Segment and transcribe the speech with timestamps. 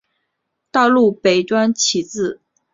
[0.71, 2.41] 道路北端起自。